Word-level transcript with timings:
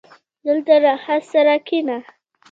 •دلته 0.47 0.73
راحت 0.85 1.21
سره 1.33 1.53
کښېنه. 1.67 1.97